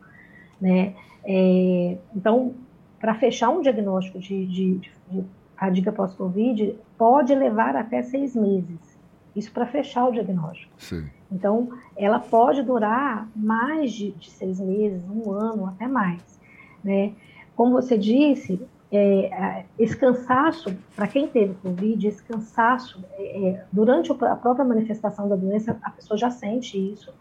Né? 0.58 0.94
É, 1.22 1.98
então, 2.16 2.54
para 2.98 3.14
fechar 3.14 3.50
um 3.50 3.60
diagnóstico 3.60 4.18
de, 4.18 4.46
de, 4.46 4.80
de 5.10 5.24
fadiga 5.58 5.92
pós-Covid, 5.92 6.76
pode 6.96 7.34
levar 7.34 7.76
até 7.76 8.02
seis 8.02 8.34
meses. 8.34 8.98
Isso 9.34 9.52
para 9.52 9.66
fechar 9.66 10.06
o 10.06 10.12
diagnóstico. 10.12 10.72
Sim. 10.78 11.08
Então, 11.30 11.70
ela 11.96 12.18
pode 12.18 12.62
durar 12.62 13.28
mais 13.34 13.92
de, 13.92 14.12
de, 14.12 14.30
seis 14.30 14.58
meses, 14.58 15.02
um 15.08 15.30
ano, 15.30 15.66
até 15.66 15.86
mais. 15.86 16.40
Né? 16.82 17.12
Como 17.54 17.72
você 17.72 17.98
disse, 17.98 18.60
é, 18.90 19.64
esse 19.78 19.96
cansaço, 19.96 20.74
para 20.96 21.06
quem 21.06 21.28
teve 21.28 21.54
Covid, 21.54 22.06
esse 22.06 22.22
cansaço, 22.22 23.04
é, 23.18 23.48
é, 23.48 23.64
durante 23.70 24.10
a 24.10 24.36
própria 24.36 24.64
manifestação 24.64 25.28
da 25.28 25.36
doença, 25.36 25.76
a 25.82 25.90
pessoa 25.90 26.16
já 26.16 26.30
sente 26.30 26.78
isso, 26.78 27.12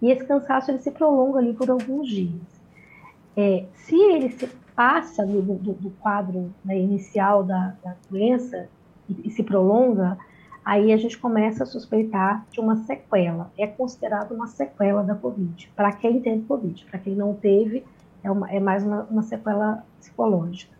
e 0.00 0.10
esse 0.10 0.24
cansaço 0.24 0.70
ele 0.70 0.78
se 0.78 0.90
prolonga 0.90 1.38
ali 1.38 1.52
por 1.52 1.70
alguns 1.70 2.08
dias. 2.08 2.56
É, 3.36 3.64
se 3.74 3.94
ele 3.94 4.30
se 4.30 4.48
passa 4.76 5.26
do, 5.26 5.42
do, 5.42 5.72
do 5.72 5.90
quadro 5.98 6.52
né, 6.64 6.78
inicial 6.78 7.42
da, 7.42 7.74
da 7.82 7.96
doença 8.08 8.68
e, 9.08 9.28
e, 9.28 9.30
se 9.30 9.42
prolonga, 9.42 10.16
aí 10.64 10.92
a 10.92 10.96
gente 10.96 11.18
começa 11.18 11.64
a 11.64 11.66
suspeitar 11.66 12.46
de 12.50 12.60
uma 12.60 12.76
sequela. 12.76 13.50
É 13.58 13.66
considerado 13.66 14.32
uma 14.32 14.46
sequela 14.46 15.02
da 15.02 15.14
Covid, 15.14 15.72
para 15.74 15.90
quem 15.92 16.20
teve 16.20 16.42
Covid. 16.42 16.84
Para 16.84 16.98
quem 16.98 17.14
não 17.14 17.34
teve, 17.34 17.84
é, 18.22 18.30
uma, 18.30 18.50
é 18.50 18.60
mais 18.60 18.84
uma, 18.84 19.04
uma 19.04 19.22
sequela 19.22 19.82
psicológica 19.98 20.76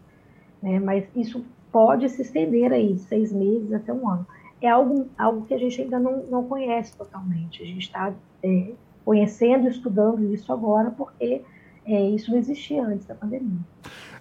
né? 0.63 0.81
Mas 0.81 1.07
isso 1.15 1.45
pode 1.71 2.09
se 2.09 2.23
estender 2.23 2.73
aí 2.73 2.99
seis 2.99 3.33
meses 3.33 3.73
até 3.73 3.93
um 3.93 4.09
ano. 4.09 4.27
É 4.61 4.69
algo, 4.69 5.07
algo 5.17 5.47
que 5.47 5.55
a 5.55 5.59
gente 5.59 5.81
ainda 5.81 5.99
não, 5.99 6.23
não 6.25 6.45
conhece 6.45 6.97
totalmente. 6.97 7.63
A 7.63 7.67
gente 7.67 7.83
está 7.83 8.13
é, 8.43 8.73
conhecendo, 9.05 9.69
estudando 9.69 10.33
isso 10.33 10.53
agora, 10.53 10.91
porque 10.91 11.43
é, 11.87 12.11
isso 12.11 12.31
não 12.31 12.39
existia 12.39 12.85
antes 12.85 13.07
da 13.07 13.15
pandemia. 13.15 13.59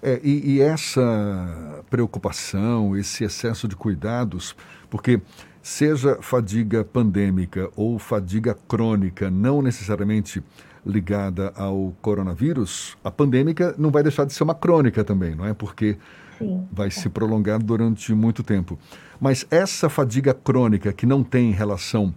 É, 0.02 0.20
e, 0.24 0.56
e, 0.56 0.62
essa 0.62 1.84
preocupação, 1.90 2.96
esse 2.96 3.24
excesso 3.24 3.68
de 3.68 3.76
cuidados, 3.76 4.56
porque 4.90 5.20
seja 5.64 6.20
fadiga 6.22 6.84
pandêmica 6.84 7.70
ou 7.76 7.98
fadiga 7.98 8.56
crônica, 8.68 9.32
não 9.32 9.64
necessariamente 9.64 10.44
ligada 10.86 11.52
ao 11.56 11.92
coronavírus, 12.02 12.96
a 13.04 13.10
pandêmica 13.10 13.74
não 13.78 13.90
vai 13.90 14.04
deixar 14.04 14.26
de 14.26 14.34
ser 14.34 14.44
uma 14.44 14.54
crônica 14.54 15.04
também, 15.04 15.34
não 15.34 15.46
é? 15.46 15.54
Porque 15.56 15.98
Sim. 16.38 16.68
vai 16.72 16.92
se 16.92 17.10
prolongar 17.10 17.58
durante 17.58 18.14
muito 18.14 18.44
tempo. 18.44 18.78
Mas 19.20 19.48
essa 19.50 19.90
fadiga 19.90 20.36
crônica 20.36 20.94
que 20.94 21.08
não 21.08 21.24
tem 21.24 21.52
relação 21.52 22.14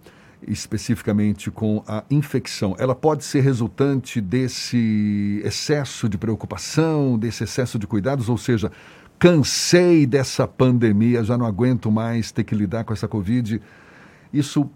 especificamente 0.47 1.51
com 1.51 1.83
a 1.87 2.03
infecção, 2.09 2.75
ela 2.79 2.95
pode 2.95 3.23
ser 3.23 3.41
resultante 3.41 4.21
desse 4.21 5.41
excesso 5.43 6.07
de 6.07 6.17
preocupação, 6.17 7.17
desse 7.17 7.43
excesso 7.43 7.77
de 7.77 7.85
cuidados, 7.85 8.29
ou 8.29 8.37
seja, 8.37 8.71
cansei 9.17 10.05
dessa 10.05 10.47
pandemia, 10.47 11.23
já 11.23 11.37
não 11.37 11.45
aguento 11.45 11.91
mais 11.91 12.31
ter 12.31 12.43
que 12.43 12.55
lidar 12.55 12.83
com 12.83 12.93
essa 12.93 13.07
Covid. 13.07 13.61
Isso 14.31 14.69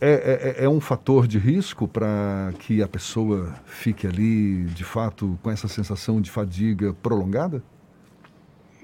é, 0.00 0.54
é, 0.58 0.64
é 0.64 0.68
um 0.68 0.80
fator 0.80 1.26
de 1.26 1.38
risco 1.38 1.88
para 1.88 2.52
que 2.58 2.82
a 2.82 2.88
pessoa 2.88 3.54
fique 3.64 4.06
ali, 4.06 4.64
de 4.66 4.84
fato, 4.84 5.38
com 5.42 5.50
essa 5.50 5.66
sensação 5.66 6.20
de 6.20 6.30
fadiga 6.30 6.94
prolongada? 6.94 7.62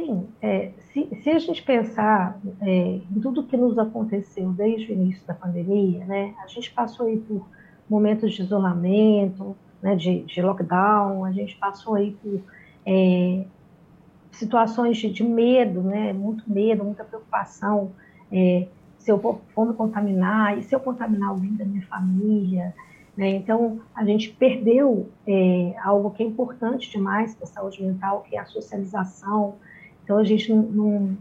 Sim, 0.00 0.28
é, 0.40 0.72
se, 0.94 1.10
se, 1.22 1.28
a 1.28 1.38
gente 1.38 1.62
pensar 1.62 2.40
é, 2.62 3.00
em 3.14 3.20
tudo 3.20 3.44
que 3.44 3.54
nos 3.54 3.78
aconteceu 3.78 4.50
desde 4.50 4.90
o 4.90 4.94
início 4.94 5.26
da 5.26 5.34
pandemia, 5.34 6.06
né, 6.06 6.34
a 6.42 6.46
gente 6.46 6.70
passou 6.70 7.06
aí 7.06 7.18
por 7.18 7.46
momentos 7.86 8.32
de 8.32 8.40
isolamento, 8.40 9.54
né, 9.82 9.94
de, 9.94 10.22
de 10.22 10.40
lockdown, 10.40 11.22
a 11.26 11.32
gente 11.32 11.54
passou 11.58 11.96
aí 11.96 12.12
por 12.12 12.40
é, 12.86 13.44
situações 14.32 14.96
de, 14.96 15.10
de, 15.10 15.22
medo, 15.22 15.82
né, 15.82 16.14
muito 16.14 16.50
medo, 16.50 16.82
muita 16.82 17.04
preocupação, 17.04 17.92
é, 18.32 18.68
se 18.96 19.12
eu 19.12 19.18
for 19.18 19.66
me 19.66 19.74
contaminar, 19.74 20.56
e 20.56 20.62
se 20.62 20.74
eu 20.74 20.80
contaminar 20.80 21.28
alguém 21.28 21.52
da 21.52 21.64
minha 21.66 21.84
família, 21.86 22.74
né, 23.14 23.28
então 23.28 23.82
a 23.94 24.02
gente 24.02 24.30
perdeu 24.30 25.10
é, 25.26 25.74
algo 25.84 26.10
que 26.10 26.22
é 26.22 26.26
importante 26.26 26.90
demais 26.90 27.34
para 27.34 27.44
a 27.44 27.48
saúde 27.48 27.82
mental, 27.82 28.22
que 28.22 28.34
é 28.34 28.40
a 28.40 28.46
socialização, 28.46 29.56
então 30.10 30.18
a 30.18 30.24
gente 30.24 30.52
não, 30.52 31.16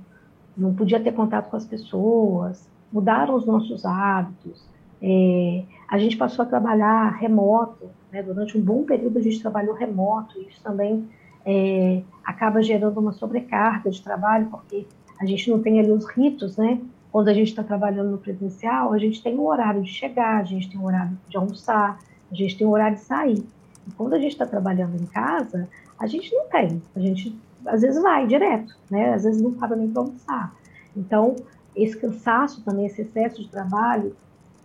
não, 0.57 0.73
podia 0.73 0.99
ter 0.99 1.11
contato 1.11 1.51
com 1.51 1.55
as 1.55 1.63
pessoas, 1.63 2.67
mudaram 2.91 3.35
os 3.35 3.45
nossos 3.45 3.85
hábitos. 3.85 4.67
É, 4.99 5.61
a 5.87 5.99
gente 5.99 6.17
passou 6.17 6.41
a 6.41 6.47
trabalhar 6.47 7.11
remoto, 7.11 7.87
né? 8.11 8.23
durante 8.23 8.57
um 8.57 8.61
bom 8.61 8.83
período 8.83 9.19
a 9.19 9.21
gente 9.21 9.39
trabalhou 9.39 9.75
remoto, 9.75 10.39
e 10.39 10.47
isso 10.47 10.59
também 10.63 11.07
é, 11.45 12.01
acaba 12.25 12.63
gerando 12.63 12.99
uma 12.99 13.11
sobrecarga 13.11 13.91
de 13.91 14.01
trabalho, 14.01 14.47
porque 14.47 14.87
a 15.21 15.25
gente 15.27 15.51
não 15.51 15.61
tem 15.61 15.79
ali 15.79 15.91
os 15.91 16.09
ritos, 16.09 16.57
né? 16.57 16.81
Quando 17.11 17.27
a 17.27 17.33
gente 17.33 17.49
está 17.49 17.61
trabalhando 17.61 18.09
no 18.09 18.17
presencial, 18.17 18.91
a 18.91 18.97
gente 18.97 19.21
tem 19.21 19.37
um 19.37 19.45
horário 19.45 19.83
de 19.83 19.91
chegar, 19.91 20.39
a 20.39 20.43
gente 20.43 20.67
tem 20.67 20.79
um 20.79 20.85
horário 20.85 21.15
de 21.27 21.37
almoçar, 21.37 21.99
a 22.31 22.33
gente 22.33 22.57
tem 22.57 22.65
um 22.65 22.71
horário 22.71 22.97
de 22.97 23.03
sair. 23.03 23.45
E 23.87 23.91
quando 23.95 24.15
a 24.15 24.19
gente 24.19 24.31
está 24.31 24.47
trabalhando 24.47 24.99
em 24.99 25.05
casa, 25.05 25.69
a 25.99 26.07
gente 26.07 26.33
não 26.33 26.49
tem. 26.49 26.81
A 26.95 26.99
gente 26.99 27.37
às 27.65 27.81
vezes 27.81 28.01
vai 28.01 28.25
direto, 28.27 28.75
né? 28.89 29.13
Às 29.13 29.23
vezes 29.23 29.41
não 29.41 29.53
para 29.53 29.75
nem 29.75 29.89
para 29.89 30.01
almoçar. 30.01 30.55
Então, 30.95 31.35
esse 31.75 31.97
cansaço 31.97 32.63
também, 32.63 32.85
esse 32.85 33.01
excesso 33.01 33.41
de 33.41 33.49
trabalho, 33.49 34.15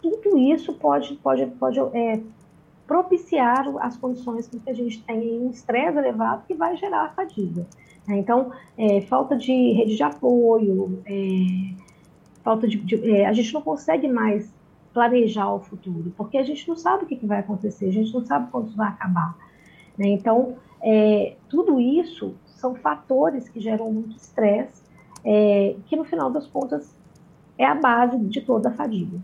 tudo 0.03 0.39
isso 0.39 0.73
pode, 0.75 1.15
pode, 1.17 1.47
pode 1.47 1.79
é, 1.79 2.21
propiciar 2.87 3.67
as 3.81 3.97
condições 3.97 4.47
que 4.47 4.61
a 4.69 4.75
gente 4.75 5.03
tem 5.03 5.41
um 5.41 5.51
estresse 5.51 5.97
elevado 5.97 6.45
que 6.47 6.55
vai 6.55 6.77
gerar 6.77 7.15
fadiga. 7.15 7.67
Né? 8.07 8.19
Então, 8.19 8.53
é, 8.77 9.01
falta 9.03 9.37
de 9.37 9.73
rede 9.73 9.97
de 9.97 10.03
apoio, 10.03 11.03
é, 11.07 11.75
falta 12.43 12.69
de, 12.69 12.77
de 12.77 13.11
é, 13.11 13.27
a 13.27 13.33
gente 13.33 13.53
não 13.55 13.63
consegue 13.63 14.09
mais 14.09 14.53
planejar 14.93 15.53
o 15.53 15.61
futuro, 15.61 16.13
porque 16.17 16.39
a 16.39 16.43
gente 16.43 16.69
não 16.69 16.77
sabe 16.77 17.05
o 17.05 17.07
que, 17.07 17.17
que 17.17 17.27
vai 17.27 17.41
acontecer, 17.41 17.89
a 17.89 17.93
gente 17.93 18.13
não 18.15 18.25
sabe 18.25 18.51
quando 18.51 18.75
vai 18.77 18.89
acabar. 18.89 19.37
Né? 19.99 20.09
Então, 20.09 20.57
é, 20.83 21.35
tudo 21.49 21.81
isso 21.81 22.35
são 22.57 22.75
fatores 22.75 23.49
que 23.49 23.61
geram 23.61 23.93
muito 23.93 24.17
estresse, 24.17 24.83
é, 25.25 25.77
que 25.87 25.97
no 25.97 26.05
final 26.05 26.31
das 26.31 26.47
contas 26.47 26.95
é 27.59 27.65
a 27.65 27.75
base 27.75 28.19
de 28.19 28.41
toda 28.41 28.69
a 28.69 28.73
fadiga. 28.73 29.19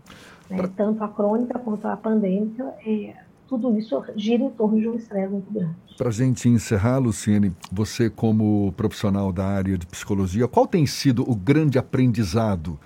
Né? 0.49 0.69
Tanto 0.75 1.03
a 1.03 1.07
crônica 1.07 1.57
quanto 1.59 1.87
a 1.87 1.95
pandêmica, 1.97 2.73
é, 2.85 3.15
tudo 3.47 3.77
isso 3.77 4.01
gira 4.15 4.43
em 4.43 4.49
torno 4.49 4.79
de 4.79 4.87
um 4.87 4.95
estresse 4.95 5.31
muito 5.31 5.51
grande. 5.51 5.75
Para 5.97 6.09
a 6.09 6.11
gente 6.11 6.47
encerrar, 6.47 6.99
Luciene, 6.99 7.53
você 7.71 8.09
como 8.09 8.73
profissional 8.77 9.31
da 9.31 9.45
área 9.45 9.77
de 9.77 9.85
psicologia, 9.85 10.47
qual 10.47 10.65
tem 10.65 10.85
sido 10.85 11.29
o 11.29 11.35
grande 11.35 11.77
aprendizado 11.77 12.79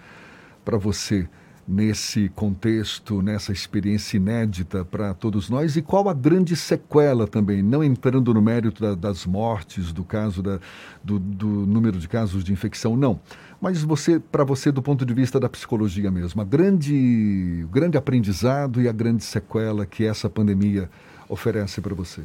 para 0.66 0.78
você 0.78 1.30
nesse 1.68 2.30
contexto, 2.30 3.22
nessa 3.22 3.52
experiência 3.52 4.18
inédita 4.18 4.86
para 4.86 5.14
todos 5.14 5.50
nós? 5.50 5.76
E 5.76 5.82
qual 5.82 6.08
a 6.08 6.14
grande 6.14 6.56
sequela 6.56 7.28
também, 7.28 7.64
não 7.64 7.84
entrando 7.84 8.34
no 8.34 8.42
mérito 8.42 8.82
da, 8.82 8.94
das 8.94 9.26
mortes, 9.26 9.92
do 9.92 10.04
caso 10.04 10.44
da, 10.44 10.60
do, 11.04 11.18
do, 11.18 11.48
número 11.48 11.98
de 11.98 12.08
casos 12.08 12.44
de 12.44 12.54
infecção, 12.54 12.96
não. 12.96 13.20
Mas 13.60 13.82
você, 13.82 14.20
para 14.20 14.44
você, 14.44 14.72
do 14.72 14.82
ponto 14.82 15.06
de 15.06 15.14
vista 15.14 15.40
da 15.40 15.50
psicologia 15.50 16.12
mesmo, 16.12 16.46
grande, 16.46 17.64
o 17.64 17.68
grande 17.68 17.98
aprendizado 17.98 18.82
e 18.82 18.88
a 18.88 18.92
grande 18.92 19.24
sequela 19.24 19.86
que 19.86 20.06
essa 20.06 20.30
pandemia 20.30 20.90
oferece 21.28 21.82
para 21.82 21.96
você? 21.96 22.22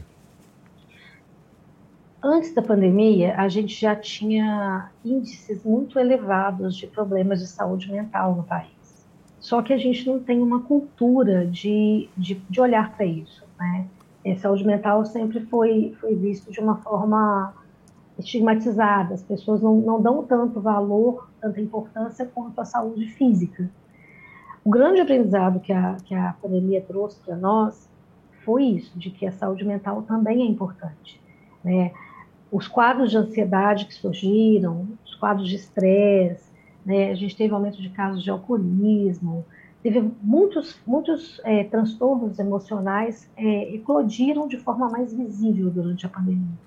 Antes 2.23 2.55
da 2.55 2.61
pandemia, 2.61 3.35
a 3.39 3.49
gente 3.49 3.81
já 3.81 3.97
tinha 3.97 4.91
índices 5.03 5.65
muito 5.65 5.99
elevados 5.99 6.77
de 6.77 6.87
problemas 6.87 7.41
de 7.41 7.47
saúde 7.47 7.91
mental 7.91 8.35
no 8.35 8.43
país. 8.43 8.80
Só 9.41 9.63
que 9.63 9.73
a 9.73 9.79
gente 9.79 10.07
não 10.07 10.21
tem 10.21 10.41
uma 10.41 10.61
cultura 10.61 11.47
de, 11.47 12.09
de, 12.17 12.35
de 12.35 12.61
olhar 12.61 12.95
para 12.95 13.07
isso. 13.07 13.43
Né? 13.59 13.87
É, 14.23 14.37
saúde 14.37 14.65
mental 14.67 15.05
sempre 15.07 15.41
foi, 15.41 15.97
foi 15.99 16.15
visto 16.15 16.53
de 16.53 16.61
uma 16.61 16.77
forma 16.77 17.55
estigmatizada, 18.19 19.15
as 19.15 19.23
pessoas 19.23 19.63
não, 19.63 19.77
não 19.77 20.01
dão 20.01 20.23
tanto 20.25 20.61
valor, 20.61 21.31
tanta 21.41 21.59
importância 21.59 22.27
quanto 22.27 22.61
a 22.61 22.67
saúde 22.67 23.07
física. 23.07 23.71
O 24.63 24.69
grande 24.69 25.01
aprendizado 25.01 25.59
que 25.59 25.73
a, 25.73 25.97
que 26.05 26.15
a 26.15 26.35
pandemia 26.35 26.83
trouxe 26.83 27.19
para 27.21 27.35
nós 27.35 27.89
foi 28.45 28.65
isso, 28.65 28.99
de 28.99 29.11
que 29.11 29.27
a 29.27 29.33
saúde 29.33 29.65
mental 29.65 30.03
também 30.03 30.43
é 30.43 30.45
importante. 30.45 31.21
Né? 31.65 31.93
Os 32.53 32.69
quadros 32.69 33.11
de 33.11 33.17
ansiedade 33.17 33.87
que 33.87 33.95
surgiram, 33.95 34.87
os 35.05 35.15
quadros 35.15 35.49
de 35.49 35.57
estresse, 35.57 36.50
né? 36.85 37.11
a 37.11 37.15
gente 37.15 37.37
teve 37.37 37.53
aumento 37.53 37.81
de 37.81 37.91
casos 37.91 38.23
de 38.23 38.31
alcoolismo, 38.31 39.45
teve 39.83 40.01
muitos, 40.23 40.81
muitos 40.87 41.41
é, 41.45 41.65
transtornos 41.65 42.39
emocionais 42.39 43.31
é, 43.37 43.75
eclodiram 43.75 44.47
de 44.47 44.59
forma 44.59 44.89
mais 44.89 45.13
visível 45.15 45.71
durante 45.71 46.07
a 46.07 46.09
pandemia. 46.09 46.59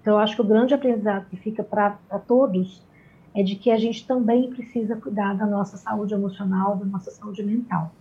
Então, 0.00 0.14
eu 0.14 0.18
acho 0.18 0.34
que 0.34 0.40
o 0.40 0.44
grande 0.44 0.72
aprendizado 0.72 1.26
que 1.28 1.36
fica 1.36 1.62
para 1.62 1.98
todos 2.26 2.82
é 3.34 3.42
de 3.42 3.54
que 3.54 3.70
a 3.70 3.78
gente 3.78 4.06
também 4.06 4.50
precisa 4.50 4.96
cuidar 4.96 5.34
da 5.34 5.46
nossa 5.46 5.76
saúde 5.76 6.14
emocional, 6.14 6.76
da 6.76 6.84
nossa 6.84 7.10
saúde 7.10 7.42
mental. 7.42 7.92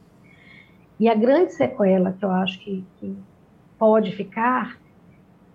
E 1.00 1.08
a 1.08 1.16
grande 1.16 1.54
sequela 1.54 2.14
que 2.14 2.26
eu 2.26 2.32
acho 2.32 2.60
que, 2.60 2.84
que 2.98 3.16
pode 3.78 4.12
ficar 4.12 4.78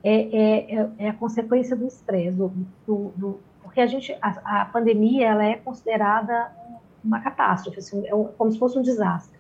é, 0.03 0.13
é, 0.13 0.77
é, 0.77 0.91
é 0.99 1.09
a 1.09 1.15
consequência 1.15 1.75
do 1.75 1.87
estresse, 1.87 2.37
do, 2.37 2.53
do, 2.87 3.13
do, 3.17 3.41
porque 3.75 3.81
a 3.81 3.87
gente, 3.89 4.17
a, 4.23 4.61
a, 4.61 4.65
pandemia 4.67 5.27
ela 5.27 5.45
é 5.45 5.57
considerada 5.57 6.49
uma 7.03 7.19
catástrofe, 7.19 7.81
assim, 7.81 8.07
é 8.07 8.15
um, 8.15 8.27
como 8.27 8.53
se 8.53 8.57
fosse 8.57 8.79
um 8.79 8.83
desastre. 8.83 9.37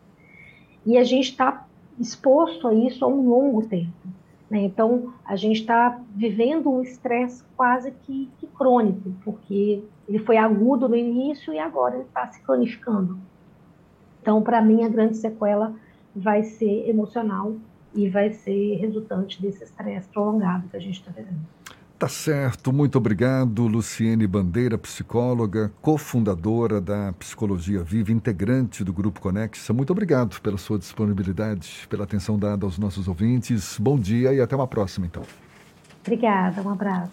E 0.84 0.98
a 0.98 1.04
gente 1.04 1.30
está 1.30 1.64
exposto 2.00 2.66
a 2.66 2.74
isso 2.74 3.04
há 3.04 3.08
um 3.08 3.28
longo 3.28 3.64
tempo. 3.64 3.92
Né? 4.50 4.62
Então, 4.62 5.14
a 5.24 5.36
gente 5.36 5.60
está 5.60 6.00
vivendo 6.12 6.68
um 6.68 6.82
estresse 6.82 7.44
quase 7.56 7.92
que, 7.92 8.28
que, 8.40 8.48
crônico, 8.48 9.14
porque 9.24 9.84
ele 10.08 10.18
foi 10.18 10.36
agudo 10.36 10.88
no 10.88 10.96
início 10.96 11.54
e 11.54 11.58
agora 11.60 11.94
ele 11.94 12.02
está 12.02 12.26
se 12.26 12.42
cronificando. 12.42 13.16
Então, 14.20 14.42
para 14.42 14.60
mim, 14.60 14.82
a 14.82 14.88
grande 14.88 15.16
sequela 15.16 15.72
vai 16.12 16.42
ser 16.42 16.88
emocional 16.88 17.54
e 17.94 18.08
vai 18.08 18.32
ser 18.32 18.78
resultante 18.78 19.40
desse 19.40 19.62
estresse 19.62 20.08
prolongado 20.08 20.68
que 20.68 20.76
a 20.76 20.80
gente 20.80 20.98
está 20.98 21.12
vivendo. 21.12 21.46
Tá 21.96 22.08
certo, 22.08 22.72
muito 22.72 22.98
obrigado, 22.98 23.66
Luciene 23.68 24.26
Bandeira, 24.26 24.76
psicóloga, 24.76 25.72
cofundadora 25.80 26.80
da 26.80 27.12
Psicologia 27.12 27.84
Viva, 27.84 28.10
integrante 28.10 28.82
do 28.82 28.92
Grupo 28.92 29.20
Conexa. 29.20 29.72
Muito 29.72 29.90
obrigado 29.92 30.40
pela 30.40 30.58
sua 30.58 30.76
disponibilidade, 30.76 31.86
pela 31.88 32.02
atenção 32.02 32.36
dada 32.36 32.66
aos 32.66 32.78
nossos 32.78 33.06
ouvintes. 33.06 33.78
Bom 33.78 33.96
dia 33.96 34.34
e 34.34 34.40
até 34.40 34.56
uma 34.56 34.66
próxima, 34.66 35.06
então. 35.06 35.22
Obrigada, 36.02 36.60
um 36.62 36.70
abraço. 36.70 37.12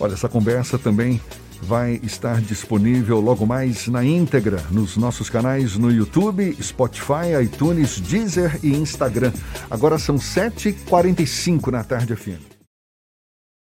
Olha, 0.00 0.14
essa 0.14 0.28
conversa 0.28 0.78
também 0.78 1.20
vai 1.60 2.00
estar 2.02 2.40
disponível 2.40 3.20
logo 3.20 3.44
mais 3.44 3.88
na 3.88 4.02
íntegra 4.02 4.62
nos 4.70 4.96
nossos 4.96 5.28
canais 5.28 5.76
no 5.76 5.92
YouTube, 5.92 6.56
Spotify, 6.62 7.42
iTunes, 7.44 8.00
Deezer 8.00 8.58
e 8.62 8.74
Instagram. 8.74 9.32
Agora 9.70 9.98
são 9.98 10.16
7h45 10.16 11.70
na 11.70 11.84
tarde 11.84 12.16
FM. 12.16 12.57